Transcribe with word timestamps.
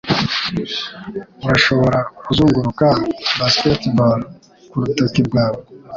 Urashobora 1.45 1.99
kuzunguruka 2.25 2.87
basketball 3.39 4.19
kurutoki 4.69 5.21
rwawe? 5.27 5.59